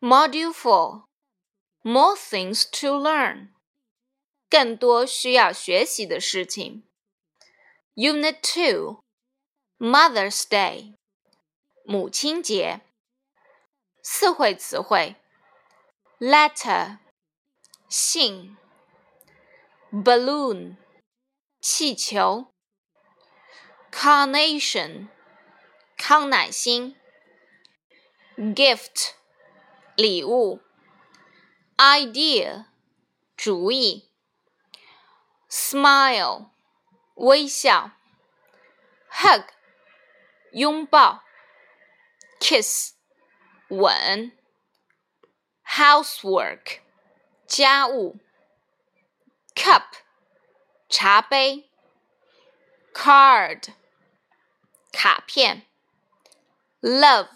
[0.00, 1.04] Module 4
[1.82, 3.48] More things to learn.
[4.48, 6.84] 更多需要学习的事情。
[7.94, 9.00] Unit 2
[9.78, 10.94] Mother's Day.
[11.84, 12.80] 母亲节。
[14.02, 15.16] 四会词汇：
[16.18, 16.98] letter
[17.88, 18.56] 信，
[19.90, 20.76] balloon
[21.60, 22.52] 气球，
[23.90, 25.08] carnation
[25.96, 26.96] 康乃馨，
[28.36, 29.14] gift。
[29.98, 30.60] 礼物，
[31.76, 32.66] idea，
[33.36, 34.10] 主意，
[35.48, 36.50] smile，
[37.14, 37.92] 微笑，
[39.10, 39.44] hug，
[40.52, 41.22] 拥抱，
[42.40, 42.94] kiss，
[43.68, 44.32] 吻，
[45.64, 46.80] housework，
[47.46, 48.18] 家务，
[49.54, 49.84] cup，
[50.88, 51.70] 茶杯，
[52.92, 53.72] card，
[54.92, 55.66] 卡片，
[56.80, 57.28] love，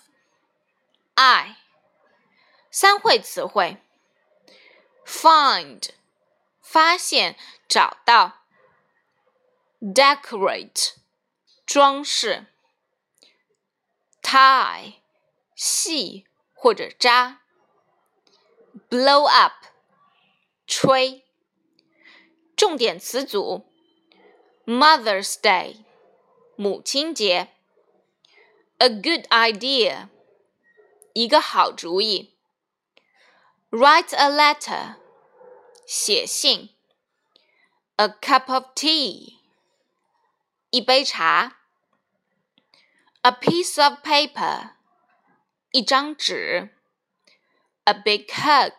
[1.14, 1.56] 爱。
[2.72, 3.78] 三会词汇：
[5.04, 5.90] find
[6.60, 7.36] 发现、
[7.66, 8.44] 找到；
[9.80, 10.92] decorate
[11.66, 12.46] 装饰；
[14.22, 14.94] tie
[15.54, 17.40] 系或者扎；
[18.88, 19.66] blow up
[20.66, 21.24] 吹。
[22.54, 23.66] 重点词组：
[24.66, 25.84] Mother's Day
[26.56, 27.48] 母亲节；
[28.78, 30.08] a good idea
[31.12, 32.31] 一个好主意。
[33.72, 34.96] Write a letter.
[35.86, 36.70] 写信。
[37.96, 39.38] A cup of tea.
[40.70, 41.58] 一杯茶。
[43.22, 44.70] A piece of paper.
[45.72, 46.70] 一张纸。
[47.84, 48.72] A big hug.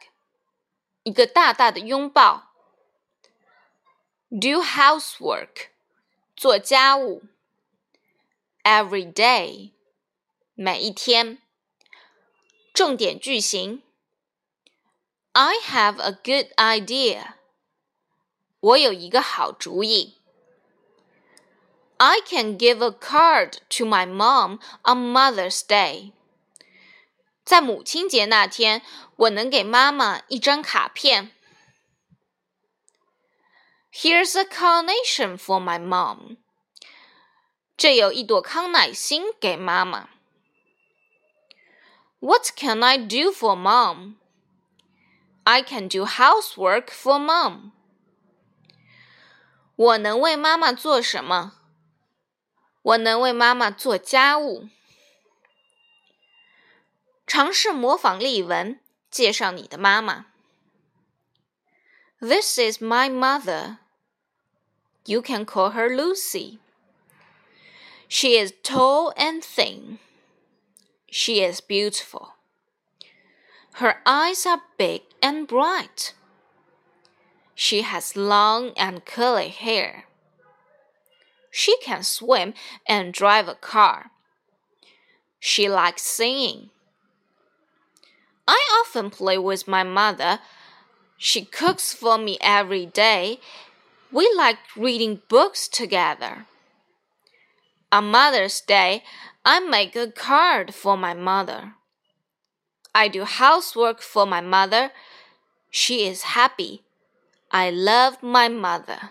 [1.04, 2.54] 一个大大的拥抱。
[4.30, 5.70] Do housework.
[6.36, 7.24] 做家务。
[8.64, 9.72] Every day.
[10.56, 11.42] 每一天。
[12.74, 13.84] 重点句型。
[15.34, 17.36] I have a good idea.
[18.60, 20.18] 我有一个好主意。
[21.98, 26.14] I can give a card to my mom on Mother's Day.
[27.44, 28.84] 在母亲节那天，
[29.16, 31.32] 我能给妈妈一张卡片。
[33.92, 36.38] Here's a carnation for my mom.
[37.76, 40.10] 这有一朵康乃馨给妈妈。
[42.20, 44.16] What can I do for mom?
[45.44, 47.72] I can do housework for mom.
[49.76, 51.54] 我能为妈妈做什么？
[52.82, 54.70] 我能为妈妈做家务。
[57.26, 58.80] 尝试模仿例文，
[59.12, 60.28] 介绍你的妈妈。
[62.20, 63.78] This is my mother.
[65.06, 66.60] You can call her Lucy.
[68.08, 70.00] She is tall and thin.
[71.12, 72.34] She is beautiful.
[73.79, 76.15] Her eyes are big and bright.
[77.57, 80.05] She has long and curly hair.
[81.51, 82.55] She can swim
[82.87, 84.13] and drive a car.
[85.41, 86.71] She likes singing.
[88.47, 90.39] I often play with my mother.
[91.17, 93.41] She cooks for me every day.
[94.13, 96.47] We like reading books together.
[97.91, 99.03] On Mother's Day,
[99.45, 101.75] I make a card for my mother.
[102.95, 104.93] I do housework for my mother.
[105.71, 106.83] She is happy.
[107.51, 109.11] I love my mother.